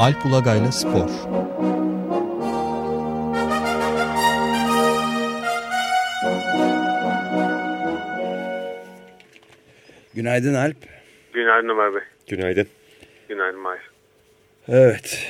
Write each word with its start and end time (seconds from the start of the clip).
Alp 0.00 0.26
Ulagay'la 0.26 0.72
Spor 0.72 1.10
Günaydın 10.14 10.54
Alp. 10.54 10.76
Günaydın 11.32 11.68
Ömer 11.68 11.94
Bey. 11.94 12.00
Günaydın. 12.28 12.66
Günaydın 13.28 13.60
Mahir. 13.60 13.90
Evet. 14.68 15.26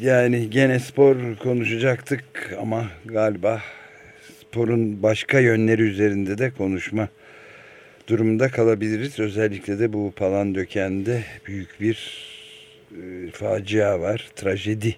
Yani 0.00 0.50
gene 0.50 0.78
spor 0.78 1.16
konuşacaktık 1.42 2.24
ama 2.60 2.84
galiba 3.04 3.62
sporun 4.40 5.02
başka 5.02 5.38
yönleri 5.38 5.82
üzerinde 5.82 6.38
de 6.38 6.50
konuşma 6.50 7.08
durumunda 8.08 8.50
kalabiliriz. 8.50 9.20
Özellikle 9.20 9.78
de 9.78 9.92
bu 9.92 10.12
Palandöken'de 10.16 11.22
büyük 11.46 11.80
bir 11.80 12.33
e, 13.02 13.30
facia 13.30 14.00
var, 14.00 14.28
trajedi 14.36 14.96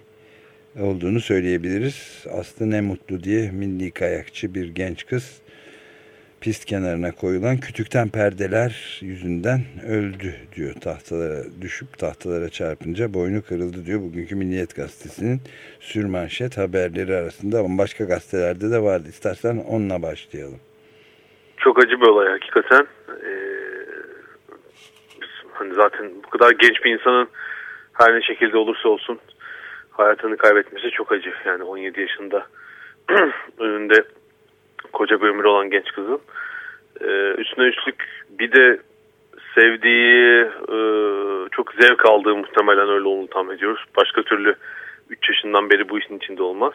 olduğunu 0.79 1.19
söyleyebiliriz. 1.19 2.25
Aslı 2.31 2.71
ne 2.71 2.81
mutlu 2.81 3.23
diye 3.23 3.51
milli 3.51 3.91
kayakçı 3.91 4.55
bir 4.55 4.67
genç 4.67 5.05
kız 5.05 5.41
pist 6.41 6.65
kenarına 6.65 7.11
koyulan 7.11 7.57
kütükten 7.57 8.09
perdeler 8.09 8.99
yüzünden 9.01 9.61
öldü 9.89 10.35
diyor. 10.55 10.73
Tahtalara 10.73 11.43
düşüp 11.61 11.97
tahtalara 11.97 12.49
çarpınca 12.49 13.13
boynu 13.13 13.41
kırıldı 13.41 13.85
diyor. 13.85 14.01
Bugünkü 14.01 14.35
Milliyet 14.35 14.75
Gazetesi'nin 14.75 15.41
sürmanşet 15.79 16.57
haberleri 16.57 17.15
arasında 17.15 17.59
ama 17.59 17.77
başka 17.77 18.03
gazetelerde 18.03 18.71
de 18.71 18.81
vardı. 18.81 19.09
İstersen 19.09 19.57
onunla 19.57 20.01
başlayalım. 20.01 20.59
Çok 21.57 21.79
acı 21.79 22.01
bir 22.01 22.07
olay 22.07 22.27
hakikaten. 22.27 22.87
Ee, 23.09 23.27
hani 25.53 25.73
zaten 25.73 26.11
bu 26.25 26.29
kadar 26.29 26.51
genç 26.51 26.83
bir 26.85 26.93
insanın 26.93 27.27
her 27.97 28.15
ne 28.15 28.21
şekilde 28.21 28.57
olursa 28.57 28.89
olsun 28.89 29.19
hayatını 29.91 30.37
kaybetmesi 30.37 30.91
çok 30.91 31.11
acı. 31.11 31.33
Yani 31.45 31.63
17 31.63 32.01
yaşında 32.01 32.47
önünde 33.59 34.03
koca 34.93 35.21
bir 35.21 35.27
ömür 35.27 35.43
olan 35.43 35.69
genç 35.69 35.91
kızın. 35.91 36.19
Ee, 37.01 37.33
üstüne 37.37 37.65
üstlük 37.65 38.25
bir 38.29 38.51
de 38.51 38.79
sevdiği, 39.55 40.41
e, 40.45 40.79
çok 41.51 41.73
zevk 41.73 42.05
aldığı 42.05 42.35
muhtemelen 42.35 42.89
öyle 42.89 43.07
olduğunu 43.07 43.27
tahmin 43.27 43.55
ediyoruz. 43.55 43.85
Başka 43.97 44.23
türlü 44.23 44.55
3 45.09 45.29
yaşından 45.29 45.69
beri 45.69 45.89
bu 45.89 45.99
işin 45.99 46.17
içinde 46.17 46.43
olmaz. 46.43 46.73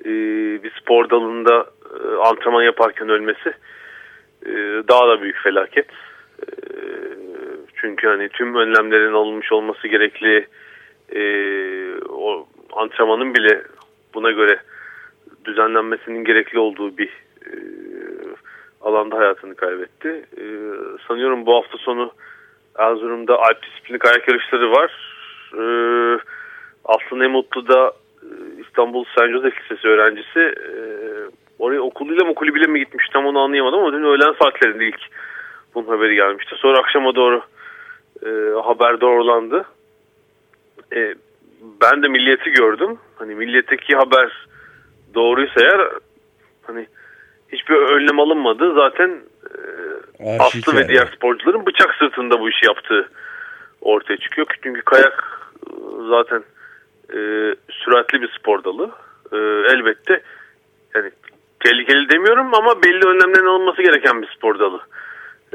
Ee, 0.00 0.62
bir 0.62 0.72
spor 0.80 1.10
dalında 1.10 1.66
e, 1.94 2.16
antrenman 2.16 2.62
yaparken 2.62 3.08
ölmesi 3.08 3.54
e, 4.46 4.52
daha 4.88 5.08
da 5.08 5.22
büyük 5.22 5.42
felaket. 5.42 5.86
E, 6.40 6.46
çünkü 7.84 8.08
hani 8.08 8.28
tüm 8.28 8.54
önlemlerin 8.54 9.12
alınmış 9.12 9.52
olması 9.52 9.88
gerekli 9.88 10.46
e, 11.14 11.22
o 12.08 12.46
antrenmanın 12.72 13.34
bile 13.34 13.62
buna 14.14 14.30
göre 14.30 14.58
düzenlenmesinin 15.44 16.24
gerekli 16.24 16.58
olduğu 16.58 16.98
bir 16.98 17.08
e, 17.46 17.52
alanda 18.80 19.18
hayatını 19.18 19.54
kaybetti. 19.54 20.08
E, 20.36 20.44
sanıyorum 21.08 21.46
bu 21.46 21.54
hafta 21.56 21.78
sonu 21.78 22.12
Erzurum'da 22.78 23.38
Alp 23.38 23.62
disiplini 23.62 23.98
kayak 23.98 24.28
yarışları 24.28 24.70
var. 24.70 24.92
E, 25.52 25.64
Aslı 26.84 27.18
Nemutlu 27.18 27.68
da 27.68 27.92
e, 28.22 28.28
İstanbul 28.60 29.04
St. 29.04 29.30
Joseph 29.32 29.62
Lisesi 29.62 29.88
öğrencisi. 29.88 30.40
E, 30.40 30.72
oraya 31.58 31.80
okuluyla 31.80 32.24
mı 32.24 32.34
kulübüyle 32.34 32.66
mi 32.66 32.78
gitmiş 32.78 33.08
tam 33.12 33.26
onu 33.26 33.38
anlayamadım 33.38 33.80
ama 33.80 33.92
dün 33.92 34.04
öğlen 34.04 34.34
saatlerinde 34.42 34.86
ilk 34.86 35.00
bunun 35.74 35.88
haberi 35.88 36.14
gelmişti. 36.14 36.54
Sonra 36.58 36.78
akşama 36.78 37.14
doğru 37.14 37.42
e, 38.24 38.30
haber 38.64 39.00
doğrulandı. 39.00 39.64
E, 40.92 41.14
ben 41.80 42.02
de 42.02 42.08
milliyeti 42.08 42.50
gördüm. 42.50 42.98
Hani 43.16 43.34
milliyetteki 43.34 43.94
haber 43.94 44.46
doğruysa 45.14 45.60
eğer 45.60 45.88
hani 46.62 46.86
hiçbir 47.52 47.74
önlem 47.74 48.20
alınmadı. 48.20 48.74
Zaten 48.74 49.20
e, 50.20 50.38
Aslı 50.38 50.76
ve 50.76 50.88
diğer 50.88 51.06
sporcuların 51.16 51.66
bıçak 51.66 51.94
sırtında 51.94 52.40
bu 52.40 52.48
işi 52.48 52.66
yaptığı 52.66 53.08
ortaya 53.80 54.16
çıkıyor. 54.16 54.46
Çünkü 54.62 54.82
kayak 54.82 55.40
e, 55.66 55.72
zaten 56.08 56.44
e, 57.08 57.18
süratli 57.70 58.22
bir 58.22 58.38
spor 58.38 58.64
dalı. 58.64 58.90
E, 59.32 59.36
elbette 59.74 60.22
yani 60.94 61.10
tehlikeli 61.64 62.08
demiyorum 62.08 62.54
ama 62.54 62.82
belli 62.82 63.06
önlemlerin 63.06 63.46
alınması 63.46 63.82
gereken 63.82 64.22
bir 64.22 64.28
spor 64.36 64.58
dalı. 64.58 64.80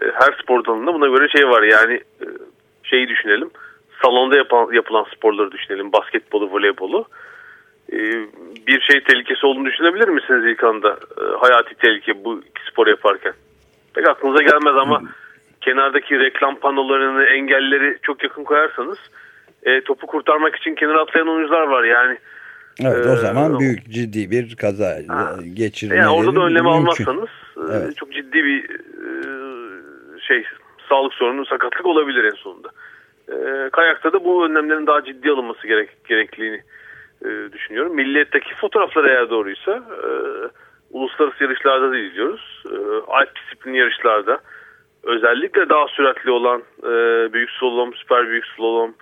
E, 0.01 0.05
her 0.05 0.39
spor 0.43 0.65
dalında 0.65 0.93
buna 0.93 1.07
göre 1.07 1.29
şey 1.29 1.49
var 1.49 1.63
yani 1.63 1.93
e, 1.93 2.25
şeyi 2.89 3.07
düşünelim. 3.07 3.49
Salonda 4.01 4.37
yapan, 4.37 4.69
yapılan 4.73 5.05
sporları 5.15 5.51
düşünelim. 5.51 5.93
Basketbolu, 5.93 6.51
voleybolu. 6.51 7.05
E, 7.91 7.97
bir 8.67 8.81
şey 8.81 9.03
tehlikesi 9.03 9.45
olduğunu 9.45 9.65
düşünebilir 9.65 10.07
misiniz 10.07 10.45
ilk 10.45 10.63
anda? 10.63 10.89
E, 11.21 11.23
hayati 11.39 11.75
tehlike 11.75 12.23
bu 12.23 12.39
iki 12.39 12.71
spor 12.71 12.87
yaparken. 12.87 13.33
Pek 13.93 14.09
aklınıza 14.09 14.43
gelmez 14.43 14.75
ama 14.75 15.01
kenardaki 15.61 16.19
reklam 16.19 16.55
panolarını, 16.55 17.23
engelleri 17.23 17.97
çok 18.01 18.23
yakın 18.23 18.43
koyarsanız 18.43 18.97
e, 19.63 19.81
topu 19.81 20.07
kurtarmak 20.07 20.55
için 20.55 20.75
kenara 20.75 21.01
atlayan 21.01 21.27
oyuncular 21.27 21.61
var 21.67 21.83
yani. 21.83 22.17
Evet 22.81 23.05
o 23.07 23.15
zaman 23.15 23.59
büyük 23.59 23.89
ciddi 23.89 24.31
bir 24.31 24.55
kaza 24.55 24.97
ha. 25.07 25.35
geçirmeleri 25.53 25.99
Yani 25.99 26.15
orada 26.15 26.35
da 26.35 26.39
önlemi 26.39 26.53
mümkün. 26.53 26.69
almazsanız 26.69 27.29
Evet. 27.69 27.97
çok 27.97 28.13
ciddi 28.13 28.43
bir 28.43 28.63
e, 28.63 29.09
şey 30.19 30.43
sağlık 30.89 31.13
sorunu, 31.13 31.45
sakatlık 31.45 31.85
olabilir 31.85 32.23
en 32.23 32.35
sonunda. 32.35 32.69
E, 33.31 33.69
kayakta 33.69 34.13
da 34.13 34.23
bu 34.25 34.45
önlemlerin 34.45 34.87
daha 34.87 35.03
ciddi 35.03 35.31
alınması 35.31 35.67
gerek, 35.67 35.89
gerektiğini 36.07 36.61
e, 37.25 37.51
düşünüyorum. 37.51 37.95
Milliyetteki 37.95 38.55
fotoğraflar 38.55 39.05
eğer 39.05 39.29
doğruysa 39.29 39.71
e, 39.71 40.09
uluslararası 40.91 41.43
yarışlarda 41.43 41.91
da 41.91 41.97
izliyoruz. 41.97 42.63
E, 42.71 42.75
alp 43.07 43.35
disiplini 43.35 43.77
yarışlarda 43.77 44.39
özellikle 45.03 45.69
daha 45.69 45.87
süratli 45.87 46.31
olan 46.31 46.63
e, 46.83 46.93
büyük 47.33 47.49
slalom, 47.49 47.93
süper 47.93 48.27
büyük 48.27 48.45
slalom, 48.45 48.93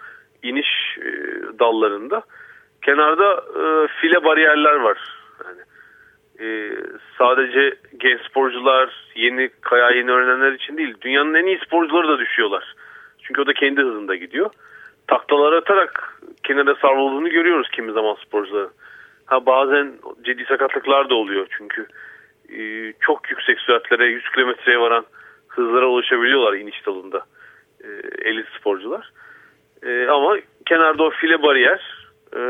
iniş 0.43 0.97
e, 0.97 1.09
dallarında 1.59 2.21
kenarda 2.81 3.33
e, 3.33 3.87
file 4.01 4.23
bariyerler 4.23 4.75
var. 4.75 4.97
E, 6.39 6.71
sadece 7.17 7.75
genç 7.99 8.21
sporcular, 8.21 8.89
yeni 9.15 9.49
kaya 9.61 9.89
yeni 9.89 10.11
öğrenenler 10.11 10.51
için 10.51 10.77
değil, 10.77 10.95
dünyanın 11.01 11.33
en 11.33 11.45
iyi 11.45 11.59
sporcuları 11.65 12.07
da 12.07 12.19
düşüyorlar. 12.19 12.75
Çünkü 13.23 13.41
o 13.41 13.45
da 13.45 13.53
kendi 13.53 13.81
hızında 13.81 14.15
gidiyor. 14.15 14.49
Taklalar 15.07 15.53
atarak 15.53 16.21
kenara 16.43 16.75
savrulduğunu 16.75 17.29
görüyoruz 17.29 17.69
kimi 17.71 17.91
zaman 17.91 18.15
sporcuların. 18.25 18.71
Ha 19.25 19.45
bazen 19.45 19.93
ciddi 20.25 20.45
sakatlıklar 20.45 21.09
da 21.09 21.15
oluyor 21.15 21.47
çünkü 21.57 21.87
e, 22.49 22.93
çok 22.99 23.29
yüksek 23.29 23.59
süratlere 23.59 24.05
100 24.05 24.29
kilometreye 24.29 24.79
varan 24.79 25.05
hızlara 25.47 25.87
ulaşabiliyorlar 25.87 26.53
iniş 26.53 26.85
dalında 26.85 27.25
e, 27.83 27.87
elit 28.29 28.47
sporcular. 28.59 29.11
E, 29.83 30.07
ama 30.07 30.37
kenarda 30.65 31.03
o 31.03 31.09
file 31.09 31.43
bariyer 31.43 32.07
e, 32.35 32.41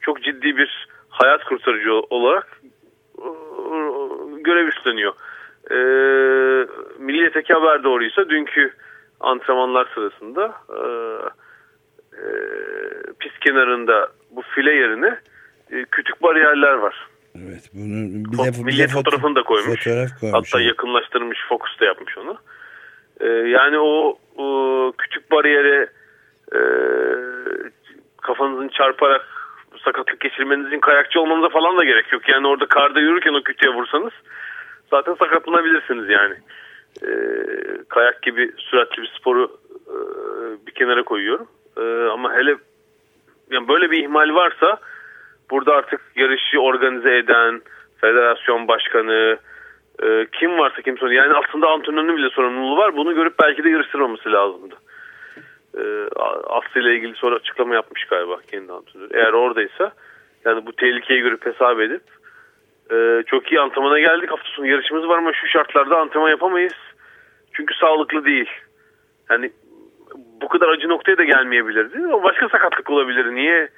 çok 0.00 0.22
ciddi 0.22 0.56
bir 0.56 0.88
hayat 1.08 1.44
kurtarıcı 1.44 1.94
olarak 1.94 2.57
görev 4.48 4.68
üstleniyor. 4.68 5.12
E, 5.70 5.78
Milliyet'teki 6.98 7.52
haber 7.52 7.84
doğruysa 7.84 8.28
dünkü 8.28 8.72
antrenmanlar 9.20 9.88
sırasında 9.94 10.54
e, 10.70 10.80
e, 12.16 12.24
pist 13.20 13.38
kenarında 13.40 14.08
bu 14.30 14.42
file 14.42 14.72
yerine 14.72 15.18
e, 15.70 15.84
küçük 15.90 16.22
bariyerler 16.22 16.72
var. 16.72 17.08
Evet, 17.36 17.70
bunun 17.74 18.24
bir 18.24 18.38
de, 18.38 18.66
bir 18.66 18.78
de 18.78 18.88
fotoğrafını 18.88 19.34
da 19.34 19.42
koymuş. 19.42 19.84
Fotoğraf 19.84 20.20
koymuş. 20.20 20.38
Hatta 20.38 20.58
evet. 20.58 20.68
yakınlaştırmış, 20.68 21.38
fokus 21.48 21.80
da 21.80 21.84
yapmış 21.84 22.18
onu. 22.18 22.38
E, 23.20 23.26
yani 23.28 23.78
o, 23.78 24.18
o 24.36 24.92
küçük 24.98 25.30
bariyere 25.30 25.88
e, 26.54 26.60
kafanızın 28.22 28.68
çarparak 28.68 29.37
sakatlık 29.84 30.20
geçirmeniz 30.20 30.66
için 30.66 30.80
kayakçı 30.80 31.20
olmanıza 31.20 31.48
falan 31.48 31.78
da 31.78 31.84
gerek 31.84 32.12
yok. 32.12 32.28
Yani 32.28 32.46
orada 32.46 32.66
karda 32.66 33.00
yürürken 33.00 33.34
o 33.34 33.42
kütüğe 33.42 33.68
vursanız 33.68 34.12
zaten 34.90 35.14
sakatlanabilirsiniz 35.14 36.08
yani. 36.08 36.34
E, 37.02 37.10
kayak 37.88 38.22
gibi 38.22 38.52
süratli 38.58 39.02
bir 39.02 39.12
sporu 39.18 39.58
e, 39.86 39.96
bir 40.66 40.72
kenara 40.72 41.02
koyuyorum. 41.02 41.46
E, 41.76 42.08
ama 42.12 42.34
hele 42.34 42.56
yani 43.50 43.68
böyle 43.68 43.90
bir 43.90 44.02
ihmal 44.02 44.34
varsa 44.34 44.78
burada 45.50 45.74
artık 45.74 46.00
yarışı 46.16 46.60
organize 46.60 47.16
eden 47.16 47.62
federasyon 48.00 48.68
başkanı 48.68 49.38
e, 50.02 50.26
kim 50.32 50.58
varsa 50.58 50.82
kim 50.82 50.98
sorun 50.98 51.12
yani 51.12 51.32
aslında 51.34 51.68
antrenörün 51.68 52.16
bile 52.16 52.30
sorumluluğu 52.30 52.76
var. 52.76 52.96
Bunu 52.96 53.14
görüp 53.14 53.34
belki 53.42 53.64
de 53.64 53.70
yarıştırmaması 53.70 54.32
lazımdı. 54.32 54.74
E, 55.78 56.08
Aslı 56.48 56.80
ile 56.80 56.94
ilgili 56.94 57.14
sonra 57.14 57.36
açıklama 57.36 57.74
yapmış 57.74 58.04
galiba 58.04 58.38
kendi 58.50 58.72
antrenörü. 58.72 59.16
Eğer 59.16 59.32
oradaysa 59.32 59.92
yani 60.44 60.66
bu 60.66 60.72
tehlikeyi 60.72 61.20
görüp 61.20 61.46
hesap 61.46 61.80
edip 61.80 62.02
e, 62.92 63.22
çok 63.26 63.52
iyi 63.52 63.60
antrenmana 63.60 64.00
geldik. 64.00 64.30
Hafta 64.30 64.48
sonu 64.48 64.66
yarışımız 64.66 65.08
var 65.08 65.18
ama 65.18 65.32
şu 65.32 65.46
şartlarda 65.46 65.98
antrenman 65.98 66.30
yapamayız. 66.30 66.74
Çünkü 67.52 67.74
sağlıklı 67.74 68.24
değil. 68.24 68.50
Yani 69.30 69.50
bu 70.42 70.48
kadar 70.48 70.68
acı 70.68 70.88
noktaya 70.88 71.18
da 71.18 71.24
gelmeyebilirdi. 71.24 72.06
O 72.06 72.22
başka 72.22 72.48
sakatlık 72.48 72.90
olabilir. 72.90 73.34
Niye 73.34 73.68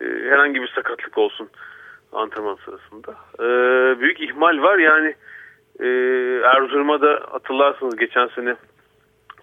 e, 0.00 0.04
herhangi 0.04 0.62
bir 0.62 0.68
sakatlık 0.68 1.18
olsun 1.18 1.48
antrenman 2.12 2.58
sırasında? 2.64 3.14
E, 3.40 3.46
büyük 4.00 4.20
ihmal 4.20 4.62
var 4.62 4.78
yani 4.78 5.14
e, 5.80 5.86
Erzurum'a 6.44 7.00
da 7.00 7.26
hatırlarsınız 7.30 7.96
geçen 7.96 8.26
sene 8.26 8.56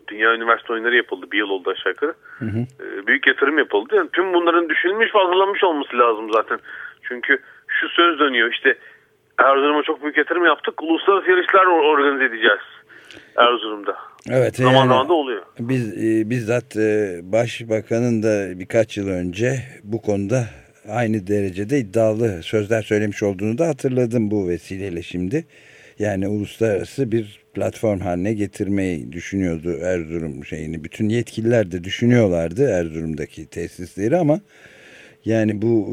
Dünya 0.08 0.36
Üniversite 0.36 0.74
oyunları 0.74 0.96
yapıldı. 0.96 1.26
Bir 1.32 1.38
yıl 1.38 1.50
oldu 1.50 1.70
aşağı 1.70 1.92
yukarı. 1.92 2.14
Hı 2.40 2.46
hı. 2.46 2.60
E, 2.60 3.08
büyük 3.08 3.28
yatırım 3.28 3.58
yapıldı. 3.58 3.96
Yani 3.96 4.10
tüm 4.14 4.34
bunların 4.34 4.70
düşünülmüş 4.70 5.16
ve 5.16 5.20
hazırlanmış 5.20 5.64
olması 5.64 5.98
lazım 5.98 6.34
zaten. 6.34 6.60
Çünkü 7.02 7.40
şu 7.68 7.90
söz 7.90 8.20
dönüyor 8.20 8.52
işte 8.52 8.78
Erzurum'a 9.38 9.84
çok 9.84 10.04
büyük 10.04 10.18
yatırım 10.18 10.46
yaptık. 10.46 10.84
Uluslararası 10.84 11.30
yarışlar 11.30 11.66
organize 11.66 12.26
edeceğiz 12.26 12.66
Erzurum'da. 13.38 13.96
Evet. 14.30 14.56
Zaman 14.56 14.74
yani, 14.74 14.88
zaman 14.88 15.10
da 15.10 15.14
oluyor. 15.14 15.42
Biz 15.60 15.98
e, 15.98 16.30
bizzat 16.30 16.76
e, 16.76 17.20
başbakanın 17.24 18.24
da 18.24 18.60
birkaç 18.60 18.98
yıl 18.98 19.10
önce 19.10 19.60
bu 19.84 20.02
konuda 20.02 20.44
aynı 20.90 21.28
derecede 21.28 21.78
iddialı 21.78 22.44
sözler 22.44 22.82
söylemiş 22.82 23.24
olduğunu 23.24 23.58
da 23.58 23.68
hatırladım 23.68 24.32
bu 24.32 24.48
vesileyle 24.48 25.02
şimdi. 25.02 25.46
Yani 26.00 26.28
uluslararası 26.28 27.12
bir 27.12 27.45
platform 27.56 28.00
haline 28.00 28.34
getirmeyi 28.34 29.12
düşünüyordu 29.12 29.78
Erzurum 29.82 30.46
şeyini. 30.46 30.84
Bütün 30.84 31.10
yetkililer 31.10 31.72
de 31.72 31.84
düşünüyorlardı 31.84 32.70
Erzurum'daki 32.70 33.50
tesisleri 33.50 34.18
ama 34.18 34.40
yani 35.26 35.62
bu 35.62 35.88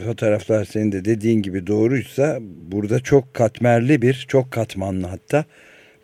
e, 0.00 0.04
fotoğraflar 0.04 0.64
senin 0.64 0.92
de 0.92 1.04
dediğin 1.04 1.42
gibi 1.42 1.66
doğruysa 1.66 2.38
burada 2.40 3.00
çok 3.00 3.34
katmerli 3.34 4.02
bir, 4.02 4.26
çok 4.28 4.52
katmanlı 4.52 5.06
hatta 5.06 5.44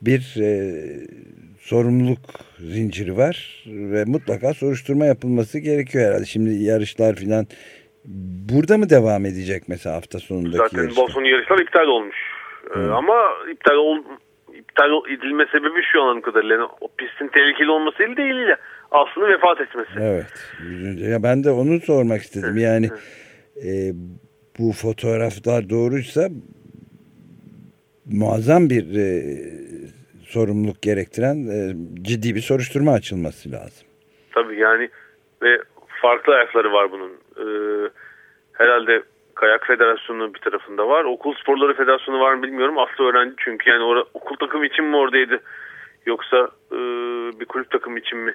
bir 0.03 0.37
e, 0.41 0.75
sorumluluk 1.61 2.19
zinciri 2.59 3.17
var 3.17 3.65
ve 3.67 4.05
mutlaka 4.05 4.55
soruşturma 4.55 5.07
yapılması 5.07 5.59
gerekiyor 5.59 6.09
herhalde. 6.09 6.25
Şimdi 6.25 6.65
yarışlar 6.65 7.15
filan 7.15 7.47
burada 8.51 8.79
mı 8.79 8.91
devam 8.91 9.27
edecek 9.27 9.63
mesela 9.69 9.97
hafta 9.97 10.19
sonundaki 10.19 10.57
Zaten 10.57 10.79
yarışlar? 10.79 11.05
Boston 11.05 11.25
yarışlar 11.25 11.59
iptal 11.59 11.87
olmuş. 11.87 12.17
Ee, 12.77 12.79
ama 12.79 13.15
iptal 13.53 13.75
ol, 13.75 13.99
iptal 14.75 15.11
edilme 15.11 15.47
sebebi 15.53 15.83
şu 15.93 16.03
an 16.03 16.21
kadarıyla. 16.21 16.55
Yani 16.55 16.69
o 16.81 16.89
pistin 16.99 17.29
tehlikeli 17.29 17.71
olması 17.71 17.99
değil 17.99 18.47
de 18.47 18.57
aslında 18.91 19.29
vefat 19.29 19.61
etmesi. 19.61 19.91
Evet. 20.01 20.27
Ya 20.99 21.23
ben 21.23 21.45
de 21.45 21.51
onu 21.51 21.81
sormak 21.81 22.21
istedim. 22.21 22.57
Yani 22.59 22.89
e, 23.57 23.71
bu 24.59 24.73
fotoğraflar 24.73 25.71
doğruysa 25.71 26.29
muazzam 28.07 28.71
bir 28.71 28.97
e, 28.97 29.23
sorumluluk 30.27 30.83
gerektiren 30.83 31.37
e, 31.37 31.75
ciddi 32.03 32.35
bir 32.35 32.41
soruşturma 32.41 32.93
açılması 32.93 33.53
lazım. 33.53 33.87
Tabii 34.33 34.59
yani 34.59 34.89
ve 35.43 35.59
farklı 36.03 36.35
ayakları 36.35 36.73
var 36.73 36.93
bunun. 36.93 37.11
Ee, 37.37 37.91
herhalde 38.53 39.03
Kayak 39.35 39.67
Federasyonu 39.67 40.35
bir 40.35 40.39
tarafında 40.39 40.89
var. 40.89 41.05
Okul 41.05 41.35
Sporları 41.35 41.75
Federasyonu 41.75 42.21
var 42.21 42.35
mı 42.35 42.43
bilmiyorum. 42.43 42.79
Aslı 42.79 43.05
öğrenci 43.05 43.35
çünkü 43.39 43.71
yani 43.71 43.83
or 43.83 43.97
okul 44.15 44.37
takım 44.37 44.65
için 44.65 44.85
mi 44.85 44.97
oradaydı 44.97 45.41
yoksa 46.07 46.49
e, 46.73 46.79
bir 47.41 47.45
kulüp 47.45 47.71
takım 47.71 47.97
için 47.97 48.19
mi 48.19 48.35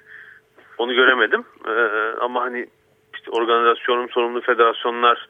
onu 0.78 0.94
göremedim. 0.94 1.44
E, 1.68 1.74
ama 2.20 2.42
hani 2.42 2.68
işte 3.14 3.32
organizasyonun 3.32 4.08
sorumlu 4.08 4.42
federasyonlar 4.42 5.28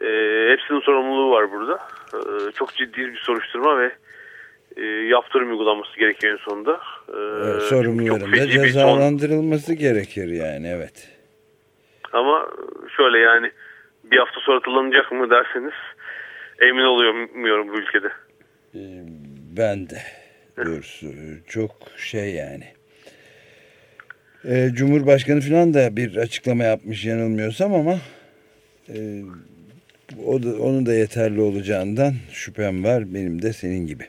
e, 0.00 0.06
hepsinin 0.52 0.80
sorumluluğu 0.80 1.30
var 1.30 1.52
burada. 1.52 1.78
E, 2.14 2.52
çok 2.52 2.74
ciddi 2.74 2.98
bir 2.98 3.16
soruşturma 3.16 3.78
ve 3.78 3.92
e, 4.76 4.82
yaptırım 4.86 5.50
uygulanması 5.50 5.98
gerekiyor 5.98 6.32
en 6.32 6.44
sonunda. 6.44 6.80
E, 7.08 7.18
evet, 7.18 7.62
sorumluların 7.62 8.32
da 8.32 8.48
cezalandırılması 8.48 9.66
son... 9.66 9.76
gerekir 9.76 10.28
yani 10.28 10.68
evet. 10.68 11.08
Ama 12.12 12.48
şöyle 12.96 13.18
yani 13.18 13.50
bir 14.12 14.18
hafta 14.18 14.40
sonra 14.40 14.56
hatırlanacak 14.56 15.12
mı 15.12 15.30
derseniz 15.30 15.72
emin 16.60 16.82
oluyorum 16.82 17.68
bu 17.68 17.78
ülkede. 17.78 18.08
Ee, 18.74 18.78
ben 19.56 19.90
de 19.90 20.02
doğrusu 20.56 21.06
çok 21.48 21.70
şey 21.96 22.34
yani. 22.34 22.64
Ee, 24.44 24.68
Cumhurbaşkanı 24.74 25.40
falan 25.40 25.74
da 25.74 25.96
bir 25.96 26.16
açıklama 26.16 26.64
yapmış 26.64 27.04
yanılmıyorsam 27.04 27.74
ama 27.74 27.96
e, 28.88 29.22
o 30.26 30.42
da, 30.42 30.62
onun 30.62 30.86
da 30.86 30.94
yeterli 30.94 31.40
olacağından 31.40 32.12
şüphem 32.32 32.84
var 32.84 33.14
benim 33.14 33.42
de 33.42 33.52
senin 33.52 33.86
gibi. 33.86 34.08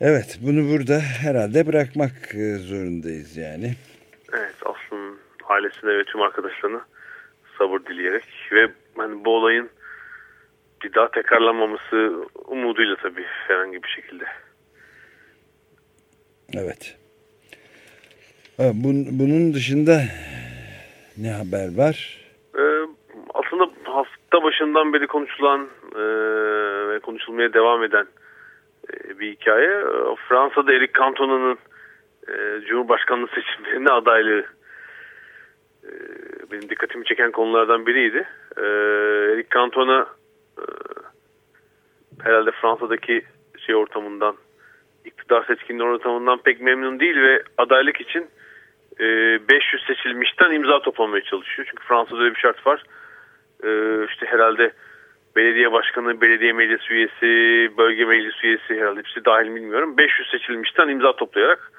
Evet 0.00 0.38
bunu 0.42 0.70
burada 0.70 0.98
herhalde 1.00 1.66
bırakmak 1.66 2.34
e, 2.34 2.54
zorundayız 2.54 3.36
yani. 3.36 3.74
Evet 4.32 4.54
Aslı'nın 4.62 5.18
ailesine 5.48 5.98
ve 5.98 6.04
tüm 6.04 6.22
arkadaşlarına 6.22 6.84
sabır 7.58 7.80
dileyerek 7.86 8.24
ve 8.52 8.68
hani 8.96 9.24
bu 9.24 9.36
olayın 9.36 9.70
bir 10.82 10.94
daha 10.94 11.10
tekrarlanmaması 11.10 12.26
umuduyla 12.44 12.96
tabii 12.96 13.24
herhangi 13.24 13.82
bir 13.82 13.88
şekilde. 13.88 14.24
Evet. 16.54 16.96
Bunun 19.12 19.54
dışında 19.54 20.00
ne 21.16 21.30
haber 21.30 21.76
var? 21.76 22.24
Ee, 22.58 22.60
aslında 23.34 23.70
hafta 23.84 24.42
başından 24.42 24.92
beri 24.92 25.06
konuşulan 25.06 25.68
e, 25.94 26.02
ve 26.88 26.98
konuşulmaya 27.00 27.52
devam 27.52 27.84
eden 27.84 28.06
e, 28.92 29.18
bir 29.18 29.32
hikaye. 29.32 29.84
Fransa'da 30.28 30.72
Eric 30.72 30.92
Cantona'nın 30.98 31.58
e, 32.28 32.60
Cumhurbaşkanlığı 32.66 33.28
seçimlerine 33.28 33.90
adaylığı 33.90 34.44
benim 36.52 36.68
dikkatimi 36.68 37.04
çeken 37.04 37.30
konulardan 37.30 37.86
biriydi. 37.86 38.28
E, 38.56 38.64
Eric 39.34 39.48
Cantona 39.54 40.06
e, 40.58 40.64
herhalde 42.22 42.50
Fransa'daki 42.50 43.22
şey 43.66 43.74
ortamından 43.74 44.36
iktidar 45.04 45.44
seçkinliği 45.44 45.88
ortamından 45.88 46.38
pek 46.38 46.60
memnun 46.60 47.00
değil 47.00 47.16
ve 47.16 47.42
adaylık 47.58 48.00
için 48.00 48.26
e, 49.00 49.04
500 49.48 49.82
seçilmişten 49.86 50.50
imza 50.50 50.82
toplamaya 50.82 51.22
çalışıyor. 51.22 51.68
Çünkü 51.70 51.84
Fransa'da 51.84 52.22
öyle 52.22 52.34
bir 52.34 52.40
şart 52.40 52.66
var. 52.66 52.82
E, 53.64 53.68
işte 54.04 54.26
herhalde 54.26 54.72
belediye 55.36 55.72
başkanı, 55.72 56.20
belediye 56.20 56.52
meclis 56.52 56.90
üyesi, 56.90 57.26
bölge 57.78 58.04
meclis 58.04 58.44
üyesi 58.44 58.80
herhalde 58.80 58.98
hepsi 58.98 59.24
dahil 59.24 59.54
bilmiyorum. 59.54 59.96
500 59.98 60.30
seçilmişten 60.30 60.88
imza 60.88 61.16
toplayarak 61.16 61.72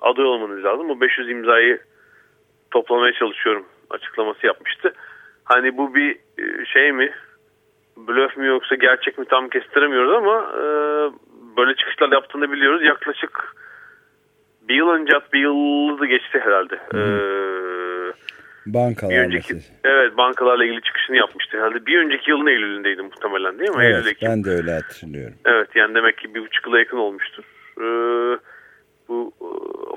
aday 0.00 0.24
olmanız 0.24 0.64
lazım. 0.64 0.88
Bu 0.88 1.00
500 1.00 1.30
imzayı 1.30 1.80
toplamaya 2.70 3.12
çalışıyorum 3.12 3.66
açıklaması 3.90 4.46
yapmıştı. 4.46 4.92
Hani 5.44 5.76
bu 5.76 5.94
bir 5.94 6.16
e, 6.38 6.64
şey 6.64 6.92
mi 6.92 7.12
blöf 7.96 8.36
mü 8.36 8.46
yoksa 8.46 8.74
gerçek 8.74 9.18
mi 9.18 9.24
tam 9.24 9.48
kestiremiyoruz 9.48 10.12
ama 10.12 10.52
e, 10.54 10.62
böyle 11.56 11.74
çıkışlar 11.76 12.12
yaptığını 12.12 12.52
biliyoruz. 12.52 12.82
Yaklaşık 12.82 13.54
bir 14.68 14.74
yıl 14.74 14.88
önce 14.88 15.12
bir 15.32 15.40
yıl 15.40 15.98
da 15.98 16.06
geçti 16.06 16.40
herhalde. 16.44 16.80
Hmm. 16.90 17.00
Ee, 17.00 17.40
Bankalar 18.66 19.10
bir 19.10 19.18
önceki, 19.18 19.54
Evet 19.84 20.16
bankalarla 20.16 20.64
ilgili 20.64 20.82
çıkışını 20.82 21.16
yapmıştı 21.16 21.56
herhalde. 21.56 21.86
Bir 21.86 21.98
önceki 21.98 22.30
yılın 22.30 22.46
Eylül'ündeydi 22.46 23.02
muhtemelen 23.02 23.58
değil 23.58 23.70
mi? 23.70 23.84
Evet 23.84 24.06
Eylül, 24.06 24.16
ben 24.22 24.44
de 24.44 24.50
öyle 24.50 24.72
hatırlıyorum. 24.72 25.34
Evet 25.44 25.68
yani 25.74 25.94
demek 25.94 26.18
ki 26.18 26.34
bir 26.34 26.40
buçuk 26.40 26.66
yıla 26.66 26.78
yakın 26.78 26.96
olmuştur. 26.96 27.44
Ee, 27.78 28.38
bu 29.08 29.32
e, 29.40 29.48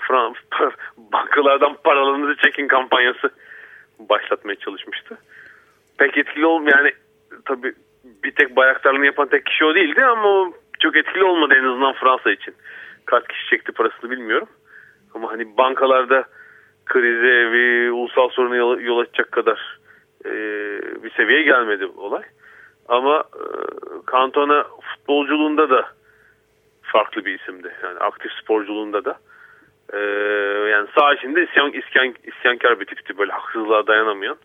Frans 0.07 0.35
bankalardan 0.97 1.77
paralarınızı 1.83 2.35
çekin 2.41 2.67
kampanyası 2.67 3.29
başlatmaya 4.09 4.55
çalışmıştı. 4.55 5.17
Pek 5.97 6.17
etkili 6.17 6.45
olmayan 6.45 6.77
yani 6.77 6.93
tabi 7.45 7.73
bir 8.23 8.31
tek 8.31 8.55
bayraktarlığını 8.55 9.05
yapan 9.05 9.27
tek 9.27 9.45
kişi 9.45 9.65
o 9.65 9.75
değildi 9.75 10.05
ama 10.05 10.51
çok 10.79 10.95
etkili 10.95 11.23
olmadı 11.23 11.53
en 11.57 11.63
azından 11.63 11.93
Fransa 11.93 12.31
için. 12.31 12.55
Kaç 13.05 13.27
kişi 13.27 13.49
çekti 13.49 13.71
parasını 13.71 14.11
bilmiyorum. 14.11 14.47
Ama 15.13 15.31
hani 15.31 15.57
bankalarda 15.57 16.25
krize 16.85 17.51
ve 17.51 17.91
ulusal 17.91 18.29
soruna 18.29 18.55
yol, 18.55 18.99
açacak 18.99 19.31
kadar 19.31 19.79
e, 20.25 20.31
bir 21.03 21.11
seviyeye 21.11 21.43
gelmedi 21.43 21.85
olay. 21.85 22.23
Ama 22.87 23.19
e, 23.19 23.45
Cantona 24.11 24.65
futbolculuğunda 24.81 25.69
da 25.69 25.87
farklı 26.81 27.25
bir 27.25 27.39
isimdi. 27.39 27.75
Yani 27.83 27.99
aktif 27.99 28.31
sporculuğunda 28.31 29.05
da. 29.05 29.17
Ee, 29.93 29.97
yani 30.71 30.87
sağ 30.99 31.13
içinde 31.13 31.43
isyan, 31.43 31.71
isyan, 31.71 32.15
isyankar 32.23 32.79
bir 32.79 32.85
tipti 32.85 33.17
böyle 33.17 33.31
haksızlığa 33.31 33.87
dayanamayan. 33.87 34.37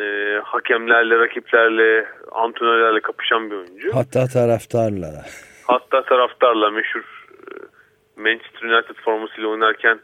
Ee, 0.00 0.40
hakemlerle, 0.44 1.18
rakiplerle, 1.18 2.08
antrenörlerle 2.32 3.00
kapışan 3.00 3.50
bir 3.50 3.56
oyuncu. 3.56 3.90
Hatta 3.94 4.26
taraftarla. 4.26 5.24
Hatta 5.66 6.02
taraftarla 6.04 6.70
meşhur 6.70 7.00
e, 7.00 7.50
Manchester 8.16 8.68
United 8.68 8.94
formasıyla 9.04 9.48
oynarken 9.48 9.98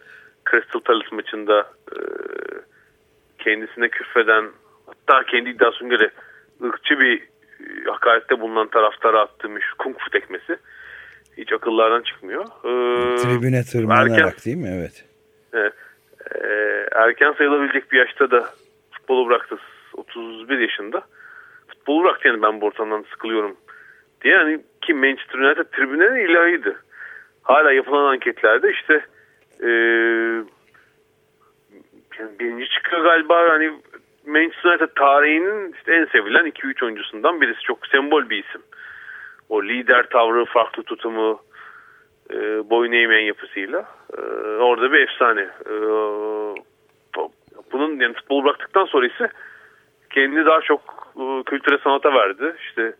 Crystal 0.50 0.80
Palace 0.80 1.16
maçında 1.16 1.60
e, 1.92 1.98
kendisine 3.38 3.88
küfreden 3.88 4.44
hatta 4.86 5.24
kendi 5.26 5.50
iddiasına 5.50 5.88
göre 5.88 6.10
ırkçı 6.64 6.98
bir 7.00 7.20
e, 7.20 7.90
hakarette 7.90 8.40
bulunan 8.40 8.68
taraftara 8.68 9.20
attığı 9.20 9.48
meşhur 9.48 9.76
kung 9.78 9.98
fu 9.98 10.10
tekmesi 10.10 10.58
hiç 11.38 11.52
akıllardan 11.52 12.02
çıkmıyor. 12.02 12.44
Ee, 12.44 13.16
Tribüne 13.16 13.62
tırmanarak 13.62 14.10
erken, 14.10 14.32
değil 14.44 14.56
mi? 14.56 14.70
Evet. 14.78 15.04
erken 16.92 17.32
sayılabilecek 17.32 17.92
bir 17.92 17.98
yaşta 17.98 18.30
da 18.30 18.48
futbolu 18.90 19.28
bıraktı. 19.28 19.58
31 19.92 20.58
yaşında. 20.58 21.02
Futbolu 21.68 22.04
bıraktı 22.04 22.28
yani 22.28 22.42
ben 22.42 22.60
bu 22.60 22.66
ortamdan 22.66 23.04
sıkılıyorum 23.10 23.56
diye. 24.22 24.34
Yani 24.34 24.60
ki 24.82 24.94
Manchester 24.94 25.38
United 25.38 25.64
tribünleri 25.64 26.32
ilahiydi. 26.32 26.76
Hala 27.42 27.72
yapılan 27.72 28.12
anketlerde 28.12 28.72
işte 28.72 29.04
e, 29.60 29.68
yani 32.18 32.38
birinci 32.38 32.68
çıkıyor 32.68 33.02
galiba 33.02 33.50
hani 33.50 33.72
Manchester 34.26 34.70
United 34.70 34.88
tarihinin 34.96 35.72
işte 35.72 35.94
en 35.94 36.04
sevilen 36.04 36.46
2-3 36.46 36.84
oyuncusundan 36.84 37.40
birisi. 37.40 37.60
Çok 37.60 37.86
sembol 37.86 38.30
bir 38.30 38.44
isim. 38.44 38.62
O 39.48 39.62
lider 39.62 40.08
tavrı, 40.08 40.44
farklı 40.44 40.82
tutumu, 40.82 41.40
e, 42.30 42.70
boyun 42.70 42.92
eğmeyen 42.92 43.26
yapısıyla. 43.26 43.84
E, 44.18 44.20
orada 44.60 44.92
bir 44.92 45.00
efsane. 45.00 45.40
E, 45.40 45.74
bunun 47.72 48.00
yani 48.00 48.14
futbol 48.14 48.44
bıraktıktan 48.44 48.84
sonra 48.84 49.06
ise 49.06 49.28
kendini 50.10 50.46
daha 50.46 50.60
çok 50.60 50.80
e, 51.16 51.42
kültüre 51.42 51.78
sanata 51.78 52.14
verdi. 52.14 52.54
İşte 52.68 52.94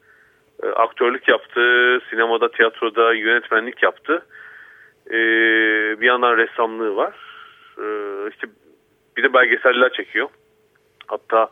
e, 0.62 0.66
aktörlük 0.68 1.28
yaptı, 1.28 1.60
sinemada, 2.10 2.50
tiyatroda 2.50 3.14
yönetmenlik 3.14 3.82
yaptı. 3.82 4.26
E, 5.10 5.18
bir 6.00 6.06
yandan 6.06 6.36
ressamlığı 6.36 6.96
var. 6.96 7.14
E, 7.78 7.84
işte 8.30 8.46
bir 9.16 9.22
de 9.22 9.32
belgeseller 9.32 9.92
çekiyor. 9.92 10.28
Hatta 11.06 11.50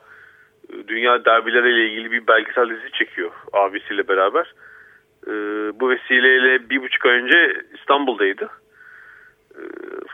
e, 0.73 0.89
dünya 0.89 1.25
derbileriyle 1.25 1.87
ilgili 1.87 2.13
bir 2.13 2.27
belgesel 2.27 2.71
dizisi 2.71 2.93
çekiyor 2.93 3.31
abisiyle 3.53 4.09
beraber. 4.09 4.55
E, 5.27 5.33
bu 5.81 5.91
vesileyle 5.91 6.71
bir 6.71 6.83
buçuk 6.83 7.07
ay 7.07 7.13
önce 7.13 7.63
İstanbul'daydı. 7.75 8.51
E, 9.55 9.61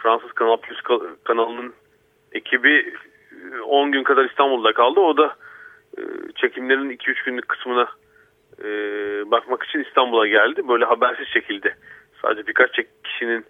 Fransız 0.03 0.33
Kanal 0.33 0.57
Plus 0.57 0.81
kanalının 1.25 1.75
ekibi 2.33 2.95
10 3.65 3.93
gün 3.93 4.03
kadar 4.03 4.25
İstanbul'da 4.25 4.73
kaldı. 4.73 5.01
O 5.01 5.17
da 5.17 5.37
çekimlerin 6.37 6.91
2-3 6.91 7.25
günlük 7.25 7.49
kısmına 7.49 7.89
bakmak 9.31 9.63
için 9.63 9.85
İstanbul'a 9.85 10.27
geldi. 10.27 10.69
Böyle 10.69 10.85
habersiz 10.85 11.27
şekilde 11.29 11.75
sadece 12.23 12.47
birkaç 12.47 12.71
kişinin 13.05 13.45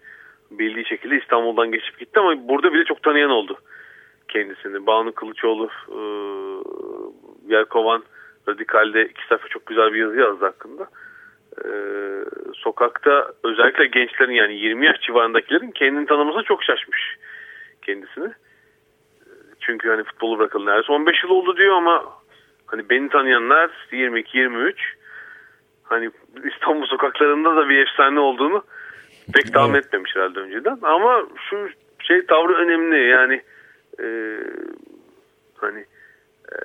bildiği 0.50 0.86
şekilde 0.86 1.16
İstanbul'dan 1.16 1.72
geçip 1.72 1.98
gitti 1.98 2.20
ama 2.20 2.48
burada 2.48 2.72
bile 2.72 2.84
çok 2.84 3.02
tanıyan 3.02 3.30
oldu 3.30 3.58
kendisini. 4.28 4.86
Banu 4.86 5.12
Kılıçoğlu 5.12 5.68
e, 5.88 6.00
Yelkovan 7.52 8.02
Radikal'de 8.48 9.04
iki 9.04 9.26
sayfa 9.28 9.48
çok 9.48 9.66
güzel 9.66 9.94
bir 9.94 9.98
yazı 9.98 10.16
yazdı 10.16 10.44
hakkında. 10.44 10.88
E, 11.64 11.72
sokakta 12.54 13.32
özellikle 13.44 13.86
gençlerin 13.86 14.32
yani 14.32 14.54
20 14.54 14.86
yaş 14.86 15.00
civarındakilerin 15.00 15.70
kendini 15.70 16.06
tanımasına 16.06 16.42
çok 16.42 16.64
şaşmış 16.64 17.16
kendisini. 17.82 18.32
Çünkü 19.60 19.88
hani 19.88 20.04
futbolu 20.04 20.38
bırakalı 20.38 20.66
neredeyse 20.66 20.92
15 20.92 21.22
yıl 21.22 21.30
oldu 21.30 21.56
diyor 21.56 21.76
ama 21.76 22.04
hani 22.66 22.90
beni 22.90 23.08
tanıyanlar 23.08 23.70
22-23 23.92 24.74
hani 25.84 26.10
İstanbul 26.54 26.86
sokaklarında 26.86 27.56
da 27.56 27.68
bir 27.68 27.78
efsane 27.78 28.20
olduğunu 28.20 28.64
pek 29.34 29.52
tahmin 29.52 29.74
evet. 29.74 29.86
etmemiş 29.86 30.16
herhalde 30.16 30.40
önceden. 30.40 30.78
Ama 30.82 31.26
şu 31.50 31.68
şey 31.98 32.26
tavrı 32.26 32.54
önemli 32.54 33.08
yani 33.08 33.42
e, 34.00 34.38
hani 35.56 35.84
e, 36.52 36.56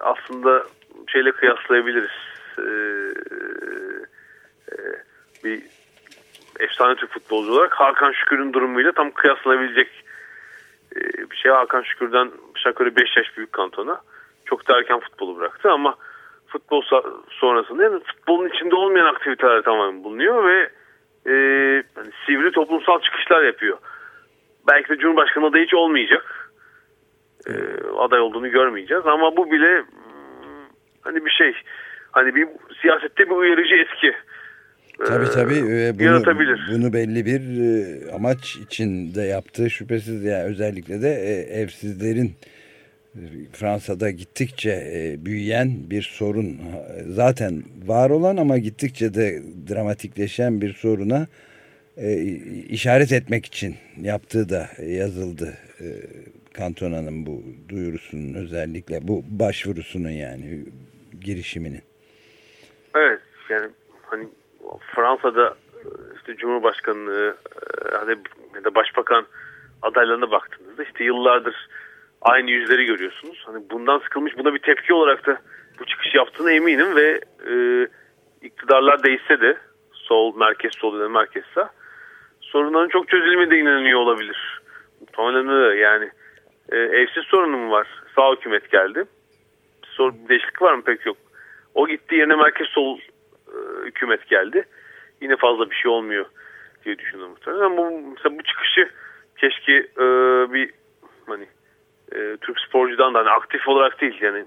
aslında 0.00 0.64
şeyle 1.08 1.32
kıyaslayabiliriz. 1.32 2.10
E, 2.58 2.64
e, 4.72 4.82
bir 5.44 5.62
efsane 6.60 6.94
Türk 6.96 7.10
futbolcu 7.10 7.52
olarak 7.52 7.74
Hakan 7.74 8.12
Şükür'ün 8.12 8.52
durumuyla 8.52 8.92
tam 8.92 9.10
kıyaslanabilecek 9.10 9.88
e, 10.96 11.00
bir 11.30 11.36
şey. 11.36 11.52
Hakan 11.52 11.82
Şükür'den 11.82 12.30
şakırı 12.56 12.96
5 12.96 13.16
yaş 13.16 13.36
büyük 13.36 13.52
kantona. 13.52 14.00
Çok 14.44 14.68
da 14.68 14.78
erken 14.78 15.00
futbolu 15.00 15.36
bıraktı 15.36 15.70
ama 15.70 15.96
futbol 16.46 16.82
sonrasında 17.28 17.82
yani 17.82 18.00
futbolun 18.00 18.48
içinde 18.48 18.74
olmayan 18.74 19.06
aktiviteler 19.06 19.62
tamamen 19.62 20.04
bulunuyor 20.04 20.44
ve 20.44 20.70
e, 21.26 21.32
yani 21.96 22.10
sivri 22.26 22.52
toplumsal 22.52 23.00
çıkışlar 23.00 23.42
yapıyor. 23.42 23.78
Belki 24.68 24.88
de 24.88 24.96
Cumhurbaşkanı 24.96 25.46
adayı 25.46 25.64
hiç 25.64 25.74
olmayacak 25.74 26.50
e, 27.46 27.52
aday 27.98 28.20
olduğunu 28.20 28.50
görmeyeceğiz. 28.50 29.06
Ama 29.06 29.36
bu 29.36 29.50
bile 29.52 29.78
hmm, 29.78 30.66
hani 31.02 31.24
bir 31.24 31.30
şey 31.30 31.54
hani 32.12 32.34
bir 32.34 32.48
siyasette 32.80 33.26
bir 33.26 33.34
uyarıcı 33.34 33.74
etki 33.74 34.16
Tabii 34.98 35.30
tabii 35.30 35.62
bunu, 35.62 36.02
yaratabilir. 36.02 36.60
Bunu 36.72 36.92
belli 36.92 37.26
bir 37.26 37.40
e, 37.60 38.12
amaç 38.12 38.56
için 38.56 39.14
de 39.14 39.22
yaptığı 39.22 39.70
şüphesiz 39.70 40.24
yani 40.24 40.44
özellikle 40.44 41.02
de 41.02 41.08
e, 41.08 41.60
evsizlerin 41.60 42.32
Fransa'da 43.52 44.10
gittikçe 44.10 45.16
büyüyen 45.18 45.90
bir 45.90 46.02
sorun 46.02 46.60
zaten 47.08 47.62
var 47.86 48.10
olan 48.10 48.36
ama 48.36 48.58
gittikçe 48.58 49.14
de 49.14 49.42
dramatikleşen 49.68 50.60
bir 50.60 50.72
soruna 50.72 51.26
işaret 52.68 53.12
etmek 53.12 53.46
için 53.46 53.76
yaptığı 54.02 54.48
da 54.48 54.68
yazıldı 54.86 55.54
Kantona'nın 56.52 57.26
bu 57.26 57.42
duyurusunun 57.68 58.34
özellikle 58.34 59.08
bu 59.08 59.24
başvurusunun 59.28 60.10
yani 60.10 60.64
girişiminin. 61.20 61.82
Evet 62.96 63.20
yani 63.50 63.70
Fransa'da 64.94 65.54
işte 66.16 66.36
Cumhurbaşkanlığı 66.36 67.36
hani 67.92 68.16
ya 68.54 68.64
da 68.64 68.74
Başbakan 68.74 69.26
adaylarına 69.82 70.30
baktığınızda 70.30 70.82
işte 70.84 71.04
yıllardır 71.04 71.68
aynı 72.22 72.50
yüzleri 72.50 72.84
görüyorsunuz. 72.84 73.42
Hani 73.46 73.70
bundan 73.70 73.98
sıkılmış 73.98 74.38
buna 74.38 74.54
bir 74.54 74.58
tepki 74.58 74.94
olarak 74.94 75.26
da 75.26 75.38
bu 75.78 75.84
çıkış 75.84 76.14
yaptığına 76.14 76.52
eminim 76.52 76.96
ve 76.96 77.20
e, 77.50 77.86
iktidarlar 78.42 79.02
değişse 79.02 79.40
de 79.40 79.56
sol, 79.92 80.36
merkez, 80.36 80.72
sol 80.74 81.00
ya 81.00 81.08
merkez 81.08 81.44
sağ 81.54 81.70
sorunların 82.52 82.88
çok 82.88 83.08
çözülmediğine 83.08 83.70
inanıyor 83.70 84.00
olabilir. 84.00 84.60
Muhtemelen 85.00 85.48
öyle 85.48 85.80
yani 85.80 86.10
e, 86.72 86.76
evsiz 86.76 87.24
sorunum 87.24 87.70
var. 87.70 87.88
Sağ 88.16 88.32
hükümet 88.32 88.70
geldi. 88.70 89.04
Sor, 89.86 90.12
değişiklik 90.28 90.62
var 90.62 90.74
mı? 90.74 90.82
Pek 90.84 91.06
yok. 91.06 91.16
O 91.74 91.88
gitti 91.88 92.14
yerine 92.14 92.36
merkez 92.36 92.66
sol 92.66 92.98
e, 92.98 93.02
hükümet 93.84 94.28
geldi. 94.28 94.64
Yine 95.20 95.36
fazla 95.36 95.70
bir 95.70 95.76
şey 95.76 95.90
olmuyor 95.90 96.26
diye 96.84 96.98
düşünüyorum 96.98 97.32
muhtemelen. 97.32 97.76
Bu, 97.76 97.90
mesela 98.16 98.38
bu 98.38 98.42
çıkışı 98.42 98.90
keşke 99.36 99.72
e, 99.72 100.06
bir 100.52 100.70
hani 101.26 101.46
e, 102.12 102.36
Türk 102.40 102.60
sporcudan 102.60 103.14
da 103.14 103.18
hani 103.18 103.30
aktif 103.30 103.68
olarak 103.68 104.00
değil 104.00 104.18
yani 104.20 104.44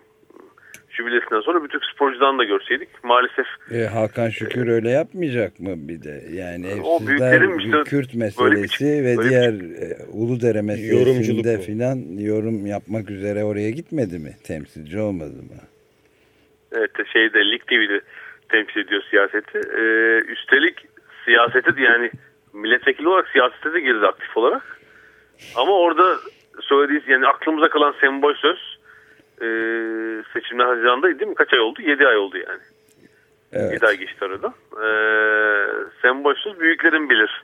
jübilesinden 0.90 1.42
sonra 1.42 1.64
bir 1.64 1.70
Türk 1.70 1.86
sporcudan 1.86 2.40
da 2.40 2.44
görseydik. 2.44 2.90
Maalesef 3.04 3.46
e, 3.72 3.86
Hakan 3.86 4.30
Şükür 4.30 4.68
e, 4.68 4.72
öyle 4.72 4.90
yapmayacak 4.90 5.60
mı 5.60 5.74
bir 5.78 6.04
de? 6.04 6.24
Yani 6.34 6.68
o 6.84 7.08
büyüklerin 7.08 7.60
işte, 7.60 7.84
Kürt 7.84 8.14
meselesi 8.14 8.86
bir, 8.86 9.04
ve 9.04 9.30
diğer 9.30 9.60
bir, 9.60 9.76
e, 9.76 9.98
Uludere 10.14 10.62
meselesinde 10.62 11.58
filan 11.58 11.98
yorum 12.20 12.66
yapmak 12.66 13.10
üzere 13.10 13.44
oraya 13.44 13.70
gitmedi 13.70 14.20
mi? 14.20 14.32
Temsilci 14.44 15.00
olmadı 15.00 15.36
mı? 15.36 15.62
Evet 16.72 16.92
şeyde 17.14 17.52
Lig 17.52 17.62
TV'de 17.68 18.02
temsil 18.50 18.80
ediyor 18.80 19.04
siyaseti. 19.10 19.58
Ee, 19.58 20.22
üstelik 20.32 20.86
siyasete 21.26 21.82
yani 21.82 22.12
milletvekili 22.54 23.08
olarak 23.08 23.28
siyasete 23.28 23.74
de 23.74 23.80
girdi 23.80 24.08
aktif 24.08 24.38
olarak. 24.38 24.80
Ama 25.56 25.72
orada 25.72 26.18
söylediği 26.62 27.02
yani 27.08 27.28
aklımıza 27.28 27.70
kalan 27.70 27.96
sembol 28.02 28.34
söz 28.34 28.80
e, 29.42 29.48
seçimler 30.34 30.66
Haziran'da 30.66 31.20
değil 31.20 31.30
mi? 31.30 31.36
Kaç 31.36 31.54
ay 31.54 31.60
oldu? 31.60 31.82
7 31.82 32.08
ay 32.08 32.18
oldu 32.18 32.38
yani. 32.38 32.62
Evet. 33.54 33.74
7 33.74 33.86
ay 33.86 33.98
geçti 33.98 34.26
arada. 34.26 34.54
E, 34.74 34.88
sembolsüz 36.02 36.60
büyüklerin 36.60 37.10
bilir. 37.10 37.44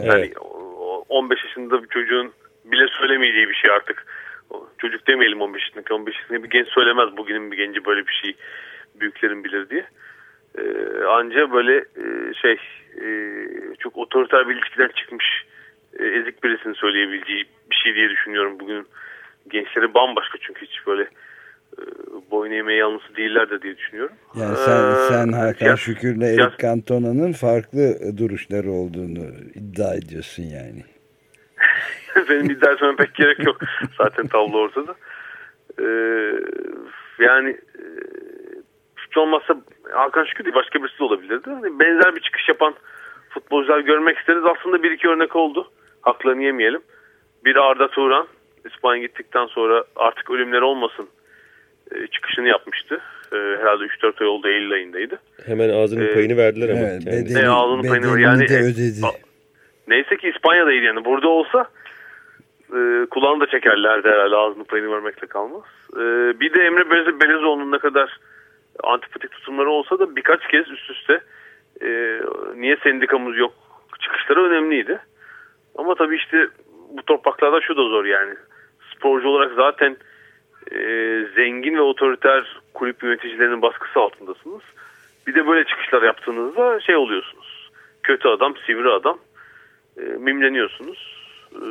Evet. 0.00 0.08
Yani 0.08 0.32
15 1.08 1.44
yaşında 1.44 1.82
bir 1.82 1.88
çocuğun 1.88 2.32
bile 2.64 2.88
söylemeyeceği 2.88 3.48
bir 3.48 3.54
şey 3.54 3.70
artık. 3.70 4.06
Çocuk 4.78 5.06
demeyelim 5.06 5.40
15 5.40 5.62
yaşındaki 5.62 5.92
15 5.92 6.14
yaşındaki 6.16 6.44
bir 6.44 6.50
genç 6.50 6.68
söylemez 6.68 7.16
bugünün 7.16 7.52
bir 7.52 7.56
genci 7.56 7.84
böyle 7.84 8.06
bir 8.06 8.12
şey 8.22 8.36
büyüklerin 9.00 9.44
bilir 9.44 9.70
diye. 9.70 9.86
Ee, 10.58 11.04
anca 11.04 11.52
böyle 11.52 11.76
e, 11.76 12.34
şey 12.42 12.58
e, 13.02 13.08
çok 13.78 13.96
otoriter 13.96 14.48
bir 14.48 14.54
ilişkiden 14.54 14.88
çıkmış 14.88 15.24
e, 15.98 16.04
ezik 16.04 16.44
birisinin 16.44 16.74
söyleyebileceği 16.74 17.44
bir 17.70 17.76
şey 17.76 17.94
diye 17.94 18.10
düşünüyorum 18.10 18.60
bugün 18.60 18.86
gençleri 19.50 19.94
bambaşka 19.94 20.38
çünkü 20.40 20.66
hiç 20.66 20.86
böyle 20.86 21.02
e, 21.78 21.82
boyun 22.30 22.52
eğmeye 22.52 22.78
yalnızı 22.78 23.16
değiller 23.16 23.50
de 23.50 23.62
diye 23.62 23.76
düşünüyorum. 23.76 24.16
Yani 24.34 24.56
sen, 24.56 24.92
ee, 24.92 25.08
sen 25.08 25.32
Hakan 25.32 25.66
ya, 25.66 25.76
Şükür'le 25.76 26.22
Eric 26.22 26.56
Cantona'nın 26.62 27.32
farklı 27.32 27.96
duruşları 28.18 28.70
olduğunu 28.70 29.24
iddia 29.54 29.94
ediyorsun 29.94 30.42
yani. 30.42 30.95
Benim 32.30 32.50
iddia 32.50 32.72
etmem 32.72 32.96
pek 32.96 33.14
gerek 33.14 33.46
yok. 33.46 33.56
Zaten 33.98 34.26
tablo 34.26 34.58
ortada. 34.58 34.94
Ee, 35.80 35.84
yani 37.18 37.50
e, 37.50 37.84
hiç 39.08 39.16
olmazsa 39.16 39.56
Hakan 39.92 40.24
Şükür 40.24 40.44
değil 40.44 40.54
başka 40.54 40.82
birisi 40.82 40.98
de 40.98 41.04
olabilirdi. 41.04 41.50
Hani 41.50 41.78
benzer 41.80 42.16
bir 42.16 42.20
çıkış 42.20 42.48
yapan 42.48 42.74
futbolcular 43.30 43.80
görmek 43.80 44.18
isteriz. 44.18 44.42
Aslında 44.44 44.82
bir 44.82 44.90
iki 44.90 45.08
örnek 45.08 45.36
oldu. 45.36 45.70
Haklarını 46.02 46.42
yemeyelim. 46.42 46.80
Bir 47.44 47.56
Arda 47.56 47.88
Turan 47.88 48.26
İspanya 48.74 49.02
gittikten 49.02 49.46
sonra 49.46 49.84
artık 49.96 50.30
ölümler 50.30 50.60
olmasın 50.62 51.08
e, 51.94 52.06
çıkışını 52.06 52.48
yapmıştı. 52.48 53.00
E, 53.32 53.36
herhalde 53.36 53.84
3-4 53.84 54.20
ay 54.20 54.26
oldu 54.26 54.48
Eylül 54.48 54.72
ayındaydı. 54.72 55.18
Hemen 55.46 55.68
ağzının 55.68 56.08
Ee, 56.08 56.14
payını 56.14 56.36
verdiler 56.36 56.68
ama. 56.68 56.78
Evet, 56.80 57.04
kendisi. 57.04 57.34
bedeli, 57.34 57.44
E, 57.44 57.48
ağzının 57.48 57.88
payını 57.88 58.20
yani, 58.20 58.48
de 58.48 58.54
e, 58.54 58.62
ödedi. 58.62 59.06
a- 59.06 59.26
Neyse 59.88 60.16
ki 60.16 60.28
İspanya'daydı 60.28 60.82
yani. 60.84 61.04
Burada 61.04 61.28
olsa 61.28 61.70
e, 62.74 63.06
kulağını 63.10 63.40
da 63.40 63.46
çekerlerdi 63.46 64.08
herhalde 64.08 64.36
ağzının 64.36 64.64
payını 64.64 64.92
vermekle 64.92 65.26
kalmaz. 65.26 65.64
E, 65.96 66.00
bir 66.40 66.54
de 66.54 66.62
Emre 66.62 66.82
Belezo- 66.82 67.20
Belezoğlu'nun 67.20 67.72
ne 67.72 67.78
kadar 67.78 68.18
antipatik 68.84 69.30
tutumları 69.32 69.70
olsa 69.70 69.98
da 69.98 70.16
birkaç 70.16 70.48
kez 70.48 70.70
üst 70.70 70.90
üste 70.90 71.20
e, 71.82 72.20
niye 72.56 72.76
sendikamız 72.76 73.38
yok 73.38 73.52
çıkışları 74.00 74.44
önemliydi. 74.44 74.98
Ama 75.78 75.94
tabii 75.94 76.16
işte 76.16 76.48
bu 76.90 77.02
topraklarda 77.02 77.60
şu 77.60 77.76
da 77.76 77.82
zor 77.82 78.04
yani. 78.04 78.34
Sporcu 78.94 79.28
olarak 79.28 79.52
zaten 79.56 79.96
e, 80.72 80.78
zengin 81.36 81.76
ve 81.76 81.80
otoriter 81.80 82.60
kulüp 82.74 83.02
yöneticilerinin 83.02 83.62
baskısı 83.62 84.00
altındasınız. 84.00 84.62
Bir 85.26 85.34
de 85.34 85.46
böyle 85.46 85.64
çıkışlar 85.64 86.02
yaptığınızda 86.02 86.80
şey 86.80 86.96
oluyorsunuz. 86.96 87.70
Kötü 88.02 88.28
adam, 88.28 88.54
sivri 88.66 88.90
adam. 88.90 89.18
E, 89.98 90.02
mimleniyorsunuz. 90.02 91.15
E, 91.62 91.68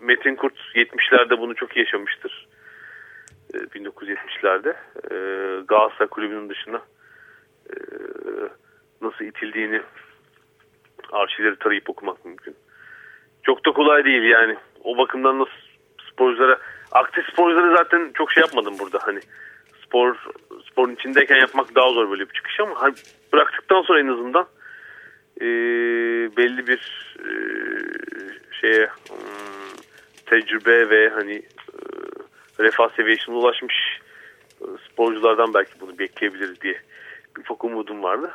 Metin 0.00 0.34
Kurt 0.34 0.54
70'lerde 0.74 1.38
bunu 1.40 1.54
çok 1.54 1.76
yaşamıştır. 1.76 2.48
E, 3.54 3.56
1970'lerde. 3.56 4.74
E, 5.10 5.16
Galatasaray 5.68 6.08
kulübünün 6.08 6.48
dışına 6.48 6.82
e, 7.70 7.74
nasıl 9.00 9.24
itildiğini 9.24 9.80
arşivleri 11.12 11.56
tarayıp 11.56 11.90
okumak 11.90 12.24
mümkün. 12.24 12.56
Çok 13.42 13.66
da 13.66 13.72
kolay 13.72 14.04
değil 14.04 14.22
yani. 14.22 14.56
O 14.84 14.98
bakımdan 14.98 15.38
nasıl 15.38 15.52
sporculara 16.12 16.58
aktif 16.92 17.24
sporcuları 17.32 17.76
zaten 17.76 18.10
çok 18.14 18.32
şey 18.32 18.40
yapmadım 18.40 18.74
burada 18.78 18.98
hani 19.02 19.20
spor 19.86 20.16
sporun 20.70 20.94
içindeyken 20.94 21.36
yapmak 21.36 21.74
daha 21.74 21.90
zor 21.90 22.10
böyle 22.10 22.28
bir 22.28 22.34
çıkış 22.34 22.60
ama 22.60 22.82
hani 22.82 22.94
bıraktıktan 23.32 23.82
sonra 23.82 24.00
en 24.00 24.08
azından 24.08 24.46
e, 25.40 25.46
belli 26.36 26.66
bir 26.66 27.14
e, 27.18 27.30
şeye 28.64 28.86
hmm, 29.08 29.76
tecrübe 30.26 30.90
ve 30.90 31.08
hani 31.08 31.34
e, 31.34 31.42
refah 32.58 32.96
seviyesine 32.96 33.34
ulaşmış 33.34 33.74
e, 34.60 34.64
sporculardan 34.90 35.54
belki 35.54 35.80
bunu 35.80 35.98
bekleyebiliriz 35.98 36.60
diye 36.60 36.76
bir 37.36 37.40
ufak 37.40 37.64
umudum 37.64 38.02
vardı. 38.02 38.30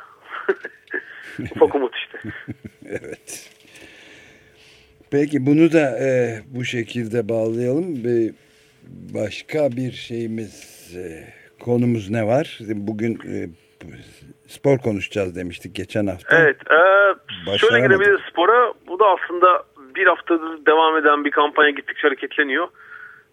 ufak 1.56 1.74
umut 1.74 1.94
işte. 1.96 2.18
Evet. 2.86 3.50
Peki 5.10 5.46
bunu 5.46 5.72
da 5.72 5.98
e, 5.98 6.40
bu 6.46 6.64
şekilde 6.64 7.28
bağlayalım. 7.28 8.04
ve 8.04 8.32
başka 9.14 9.70
bir 9.70 9.92
şeyimiz, 9.92 10.90
e, 10.96 11.34
konumuz 11.64 12.10
ne 12.10 12.26
var? 12.26 12.58
Bugün 12.60 13.14
e, 13.14 13.48
spor 14.46 14.78
konuşacağız 14.78 15.36
demiştik 15.36 15.74
geçen 15.74 16.06
hafta. 16.06 16.36
Evet. 16.38 16.56
E, 16.70 17.58
şöyle 17.58 17.80
girebiliriz 17.80 18.20
spora. 18.30 18.72
Bu 18.86 18.98
da 18.98 19.04
aslında 19.06 19.64
bir 19.94 20.06
haftadır 20.06 20.66
devam 20.66 20.96
eden 20.96 21.24
bir 21.24 21.30
kampanya 21.30 21.70
gittikçe 21.70 22.02
hareketleniyor. 22.02 22.68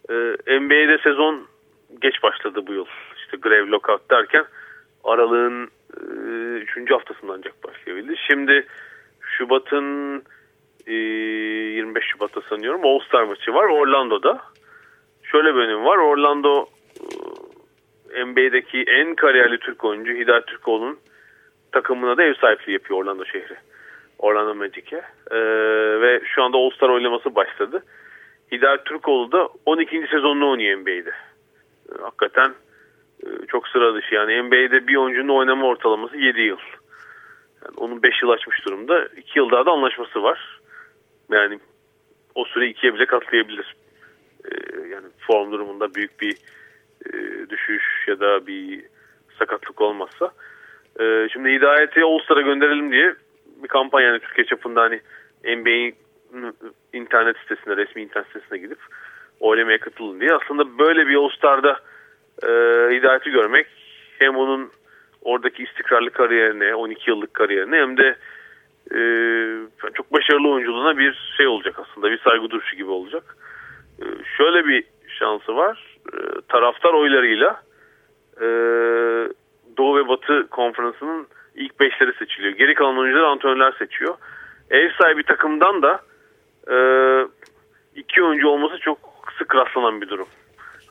E, 0.09 0.13
NBA'de 0.59 0.97
sezon 1.03 1.47
geç 2.01 2.23
başladı 2.23 2.67
bu 2.67 2.73
yıl. 2.73 2.85
İşte 3.17 3.37
grev, 3.41 3.67
lockout 3.67 4.11
derken 4.11 4.45
aralığın 5.03 5.69
3. 6.77 6.91
haftasında 6.91 7.33
ancak 7.33 7.63
başlayabildi. 7.63 8.15
Şimdi 8.27 8.67
Şubat'ın 9.21 10.23
e, 10.87 10.93
25 10.93 12.03
Şubat'ta 12.03 12.41
sanıyorum 12.41 12.85
All 12.85 12.99
Star 12.99 13.23
maçı 13.23 13.53
var 13.53 13.65
Orlando'da. 13.65 14.41
Şöyle 15.23 15.55
bir 15.55 15.59
önemi 15.59 15.85
var. 15.85 15.97
Orlando 15.97 16.65
e, 18.13 18.25
NBA'deki 18.25 18.83
en 18.87 19.15
kariyerli 19.15 19.59
Türk 19.59 19.83
oyuncu 19.83 20.13
Hidayet 20.13 20.47
Türkoğlu'nun 20.47 20.97
takımına 21.71 22.17
da 22.17 22.23
ev 22.23 22.33
sahipliği 22.33 22.73
yapıyor 22.73 22.99
Orlando 22.99 23.25
şehri. 23.25 23.55
Orlando 24.19 24.55
Magic'e. 24.55 25.01
Ee, 25.31 25.37
ve 26.01 26.21
şu 26.25 26.43
anda 26.43 26.57
All-Star 26.57 26.89
oylaması 26.89 27.35
başladı. 27.35 27.83
Hidayet 28.51 28.85
Türkoğlu 28.85 29.31
da 29.31 29.49
12. 29.65 30.07
sezonunu 30.11 30.51
oynuyor 30.51 30.79
NBA'de. 30.79 31.11
Ee, 31.89 32.01
hakikaten 32.01 32.53
e, 33.23 33.27
çok 33.47 33.67
sıra 33.67 33.95
dışı. 33.95 34.15
Yani 34.15 34.43
NBA'de 34.43 34.87
bir 34.87 34.95
oyuncunun 34.95 35.37
oynama 35.37 35.67
ortalaması 35.67 36.17
7 36.17 36.41
yıl. 36.41 36.57
Yani 37.63 37.75
onun 37.77 38.03
5 38.03 38.21
yıl 38.21 38.29
açmış 38.29 38.65
durumda. 38.65 39.05
2 39.17 39.39
yıl 39.39 39.51
daha 39.51 39.65
da 39.65 39.71
anlaşması 39.71 40.23
var. 40.23 40.59
Yani 41.31 41.59
o 42.35 42.45
süre 42.45 42.67
ikiye 42.67 42.93
bile 42.93 43.05
katlayabilir. 43.05 43.75
Ee, 44.45 44.87
yani 44.89 45.07
form 45.27 45.51
durumunda 45.51 45.93
büyük 45.93 46.21
bir 46.21 46.37
e, 47.05 47.11
düşüş 47.49 47.83
ya 48.07 48.19
da 48.19 48.47
bir 48.47 48.83
sakatlık 49.39 49.81
olmazsa. 49.81 50.31
Ee, 50.99 51.27
şimdi 51.33 51.49
Hidayet'i 51.49 52.03
All-Star'a 52.03 52.41
gönderelim 52.41 52.91
diye 52.91 53.15
bir 53.63 53.67
kampanya 53.67 54.07
yani 54.07 54.19
Türkiye 54.19 54.45
çapında 54.45 54.81
hani 54.81 55.01
NBA'in 55.43 55.95
internet 56.93 57.37
sitesine, 57.37 57.77
resmi 57.77 58.01
internet 58.01 58.27
sitesine 58.27 58.57
gidip 58.57 58.79
oylamaya 59.39 59.77
katılın 59.77 60.19
diye. 60.19 60.33
Aslında 60.33 60.77
böyle 60.77 61.07
bir 61.07 61.15
All-Star'da 61.15 61.79
e, 62.43 62.49
Hidayet'i 62.95 63.31
görmek 63.31 63.67
hem 64.19 64.35
onun 64.35 64.71
oradaki 65.21 65.63
istikrarlı 65.63 66.09
kariyerine, 66.09 66.75
12 66.75 67.09
yıllık 67.09 67.33
kariyerine 67.33 67.77
hem 67.77 67.97
de 67.97 68.15
e, 68.91 68.99
çok 69.93 70.13
başarılı 70.13 70.49
oyunculuğuna 70.49 70.97
bir 70.97 71.33
şey 71.37 71.47
olacak 71.47 71.79
aslında. 71.79 72.11
Bir 72.11 72.19
saygı 72.19 72.49
duruşu 72.49 72.75
gibi 72.75 72.89
olacak. 72.89 73.37
E, 73.99 74.05
şöyle 74.37 74.65
bir 74.65 74.83
şansı 75.19 75.55
var. 75.55 75.97
E, 76.13 76.17
taraftar 76.47 76.93
oylarıyla 76.93 77.61
e, 78.41 78.47
Doğu 79.77 79.97
ve 79.97 80.07
Batı 80.07 80.47
konferansının 80.47 81.27
ilk 81.57 81.79
beşleri 81.79 82.13
seçiliyor. 82.13 82.53
Geri 82.53 82.73
kalan 82.73 82.97
oyuncular 82.97 83.23
antrenörler 83.23 83.71
seçiyor. 83.71 84.15
Ev 84.69 84.89
sahibi 85.01 85.23
takımdan 85.23 85.81
da 85.81 86.01
e, 86.71 86.77
iki 87.95 88.23
oyuncu 88.23 88.47
olması 88.47 88.77
çok 88.77 88.97
sık 89.37 89.55
rastlanan 89.55 90.01
bir 90.01 90.09
durum. 90.09 90.27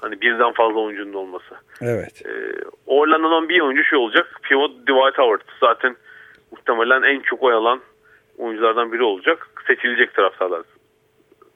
Hani 0.01 0.21
birden 0.21 0.53
fazla 0.53 0.81
oyuncunun 0.81 1.13
olması. 1.13 1.55
Evet. 1.81 2.23
E, 2.27 2.31
Orlando'dan 2.87 3.49
bir 3.49 3.61
oyuncu 3.61 3.85
şey 3.85 3.99
olacak. 3.99 4.41
Pivot 4.43 4.71
Dwight 4.71 5.19
Howard. 5.19 5.41
Zaten 5.61 5.97
muhtemelen 6.53 7.03
en 7.03 7.21
çok 7.21 7.43
oy 7.43 7.55
alan 7.55 7.81
oyunculardan 8.39 8.93
biri 8.93 9.03
olacak. 9.03 9.49
Seçilecek 9.67 10.15
taraftarlar 10.15 10.63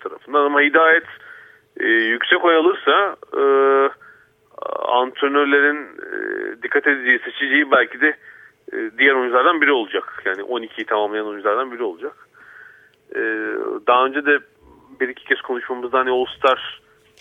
tarafından. 0.01 0.45
Ama 0.45 0.61
Hidayet 0.61 1.07
e, 1.81 1.87
yüksek 1.87 2.45
oy 2.45 2.57
alırsa 2.57 3.17
e, 3.37 3.43
antrenörlerin 4.89 5.87
e, 5.87 6.63
dikkat 6.63 6.87
edeceği, 6.87 7.19
seçeceği 7.19 7.71
belki 7.71 8.01
de 8.01 8.17
e, 8.73 8.99
diğer 8.99 9.15
oyunculardan 9.15 9.61
biri 9.61 9.73
olacak. 9.73 10.23
Yani 10.27 10.41
12'yi 10.43 10.85
tamamlayan 10.87 11.27
oyunculardan 11.27 11.73
biri 11.73 11.83
olacak. 11.83 12.29
E, 13.15 13.21
daha 13.87 14.07
önce 14.07 14.27
de 14.27 14.39
bir 15.01 15.09
iki 15.09 15.25
kez 15.25 15.41
konuşmamızda 15.41 15.99
hani 15.99 16.11
All-Star 16.11 16.81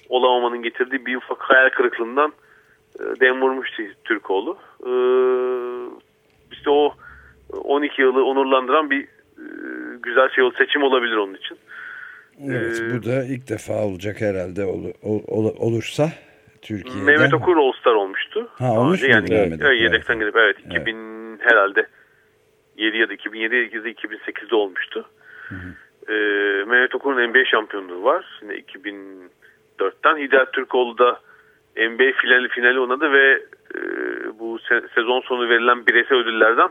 olamamanın 0.09 0.63
getirdiği 0.63 1.05
bir 1.05 1.15
ufak 1.15 1.41
hayal 1.41 1.69
kırıklığından 1.69 2.33
e, 2.99 3.19
dem 3.19 3.41
vurmuştu 3.41 3.83
Türkoğlu. 4.03 4.57
E, 4.85 4.91
işte 6.51 6.69
o 6.69 6.93
12 7.63 8.01
yılı 8.01 8.25
onurlandıran 8.25 8.89
bir 8.89 9.03
e, 9.38 9.45
güzel 10.03 10.29
şey 10.29 10.43
seçim 10.57 10.83
olabilir 10.83 11.15
onun 11.15 11.33
için. 11.33 11.57
Evet, 12.47 12.81
Ee, 12.81 12.97
bu 12.97 13.03
da 13.05 13.23
ilk 13.23 13.49
defa 13.49 13.73
olacak 13.73 14.21
herhalde 14.21 14.65
ol- 14.65 14.93
ol- 15.27 15.55
olursa 15.57 16.09
Türkiye'de. 16.62 17.12
Mehmet 17.12 17.33
Okur 17.33 17.57
All-Star 17.57 17.93
olmuştu. 17.93 18.49
Ha, 18.59 18.79
olmuş 18.79 19.03
yani, 19.03 19.29
Mehmet 19.29 19.62
evet, 19.62 19.81
yedekten 19.81 20.19
gelip 20.19 20.35
evet 20.35 20.55
2000 20.65 21.18
herhalde 21.39 21.88
7 22.78 22.97
ya 22.97 23.10
da 23.10 23.13
2007 23.13 23.56
ya 23.56 23.84
da 23.84 23.89
2008'de 23.89 24.56
olmuştu. 24.56 25.10
Ee, 26.10 26.13
Mehmet 26.67 26.95
Okur'un 26.95 27.30
NBA 27.30 27.45
şampiyonluğu 27.45 28.04
var. 28.04 28.39
Yine 28.41 28.54
2004'ten 28.54 30.17
Hidayet 30.17 30.54
Türkoğlu 30.54 30.97
da 30.97 31.19
NBA 31.78 32.12
finali 32.21 32.47
finali 32.49 32.80
oynadı 32.80 33.12
ve 33.12 33.43
e, 33.75 33.80
bu 34.39 34.58
se- 34.58 34.93
sezon 34.95 35.21
sonu 35.21 35.49
verilen 35.49 35.86
bireysel 35.88 36.17
ödüllerden 36.17 36.69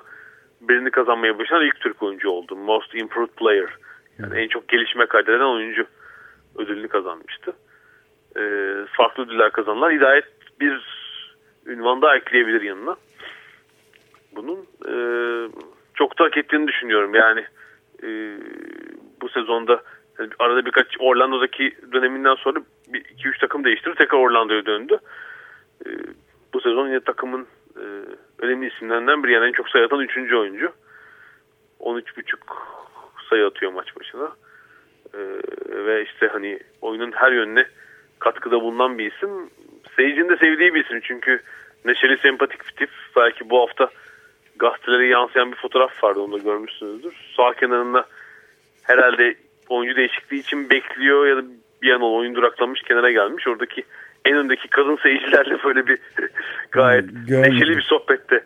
birini 0.61 0.90
kazanmaya 0.90 1.38
başlayan 1.38 1.66
ilk 1.66 1.81
Türk 1.81 2.02
oyuncu 2.02 2.31
oldu. 2.31 2.57
Most 2.57 2.94
Improved 2.94 3.33
Player. 3.37 3.68
Yani 4.18 4.40
en 4.40 4.48
çok 4.48 4.68
gelişme 4.68 5.07
kaydeden 5.07 5.40
oyuncu 5.40 5.87
ödülünü 6.57 6.88
kazanmıştı. 6.88 7.52
Ee, 8.37 8.74
farklı 8.92 9.22
ödüller 9.22 9.52
kazanlar. 9.52 9.92
Hidayet 9.92 10.24
bir 10.61 10.83
ünvan 11.66 12.02
daha 12.02 12.16
ekleyebilir 12.16 12.62
yanına. 12.62 12.96
Bunun 14.38 14.59
e, 14.88 14.94
çok 15.94 16.18
da 16.18 16.24
hak 16.24 16.37
ettiğini 16.37 16.68
düşünüyorum. 16.68 17.14
Yani 17.14 17.44
e, 18.03 18.09
bu 19.20 19.29
sezonda 19.29 19.83
yani 20.18 20.31
arada 20.38 20.66
birkaç 20.66 20.87
Orlando'daki 20.98 21.77
döneminden 21.92 22.35
sonra 22.35 22.61
2-3 22.88 23.40
takım 23.40 23.64
değiştirdi. 23.64 23.94
Tekrar 23.98 24.18
Orlando'ya 24.18 24.66
döndü. 24.66 24.98
E, 25.87 25.88
bu 26.53 26.61
sezon 26.61 26.88
yine 26.88 27.01
takımın 27.01 27.46
e, 27.77 27.85
önemli 28.38 28.68
isimlerinden 28.68 29.24
biri. 29.24 29.33
Yani 29.33 29.46
en 29.48 29.53
çok 29.53 29.68
sayı 29.68 29.85
atan 29.85 30.01
3. 30.01 30.33
oyuncu. 30.33 30.72
13.5 31.81 32.37
sayı 33.31 33.46
atıyor 33.46 33.72
maç 33.72 33.96
başına. 33.96 34.33
E, 35.14 35.18
ve 35.87 36.03
işte 36.03 36.29
hani 36.33 36.59
oyunun 36.81 37.12
her 37.12 37.33
yönüne 37.33 37.66
katkıda 38.18 38.61
bulunan 38.61 38.98
bir 38.98 39.12
isim. 39.12 39.51
Seyircinin 39.96 40.29
de 40.29 40.37
sevdiği 40.37 40.74
bir 40.74 40.85
isim 40.85 41.01
çünkü 41.01 41.42
neşeli 41.85 42.18
sempatik 42.18 42.66
bir 42.66 42.72
tip. 42.72 42.90
Belki 43.16 43.51
bu 43.51 43.61
hafta 43.61 43.90
gazetelere 44.59 45.07
yansıyan 45.07 45.53
bir 45.53 45.57
fotoğraf 45.57 46.05
vardı 46.05 46.21
onu 46.21 46.33
da 46.33 46.38
görmüşsünüzdür. 46.38 47.14
Sağ 47.37 47.53
kenarında 47.55 48.07
herhalde 48.83 49.35
oyuncu 49.68 49.97
değişikliği 49.97 50.40
için 50.40 50.71
bekliyor 50.71 51.27
ya 51.27 51.37
da 51.37 51.42
bir 51.83 51.92
an 51.92 52.03
oyun 52.03 52.35
duraklamış 52.35 52.83
kenara 52.83 53.11
gelmiş. 53.11 53.47
Oradaki 53.47 53.83
en 54.25 54.37
öndeki 54.37 54.68
kadın 54.68 54.97
seyircilerle 54.97 55.59
böyle 55.64 55.87
bir 55.87 55.99
gayet 56.73 57.05
Görmedim. 57.29 57.55
neşeli 57.55 57.77
bir 57.77 57.83
sohbette 57.83 58.44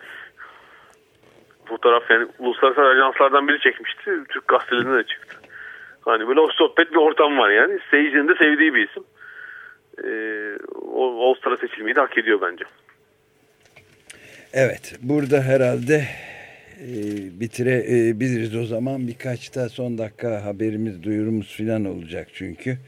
fotoğraf 1.64 2.11
yani 2.11 2.27
uluslararası 2.38 2.81
ajanslardan 2.81 3.48
biri 3.48 3.61
çekmişti. 3.61 4.11
Türk 4.29 4.48
gazetelerinde 4.48 4.98
de 4.98 5.07
çıktı. 5.07 5.37
Hani 6.05 6.29
böyle 6.29 6.40
o 6.40 6.48
sohbet 6.53 6.90
bir 6.90 6.96
ortam 6.96 7.38
var 7.38 7.51
yani. 7.51 7.79
Seyircinin 7.90 8.29
de 8.29 8.35
sevdiği 8.35 8.75
bir 8.75 8.88
isim. 8.88 9.05
Ee, 10.05 10.57
o 10.83 11.31
All-Star'a 11.31 11.57
seçilmeyi 11.57 11.96
de 11.96 12.01
hak 12.01 12.18
ediyor 12.18 12.40
bence. 12.40 12.64
Evet. 14.52 14.94
Burada 15.02 15.42
herhalde 15.42 16.04
e, 16.80 16.90
bitirebiliriz 17.40 18.56
o 18.56 18.64
zaman. 18.64 19.08
Birkaç 19.08 19.54
da 19.54 19.68
son 19.68 19.98
dakika 19.98 20.44
haberimiz, 20.44 21.02
duyurumuz 21.02 21.56
falan 21.56 21.84
olacak 21.84 22.28
çünkü. 22.34 22.78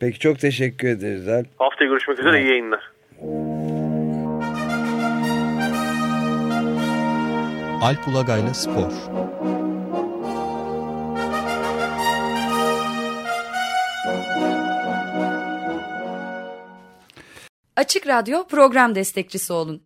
Peki 0.00 0.18
çok 0.18 0.38
teşekkür 0.38 0.88
ederiz 0.88 1.28
Alp. 1.28 1.46
Haftaya 1.58 1.90
görüşmek 1.90 2.18
üzere. 2.18 2.36
Evet. 2.36 2.46
iyi 2.46 2.48
yayınlar. 2.48 2.92
Alp 7.82 8.08
Ulagay'la 8.08 8.54
Spor 8.54 8.92
Açık 17.76 18.06
Radyo 18.06 18.46
program 18.46 18.94
destekçisi 18.94 19.52
olun. 19.52 19.85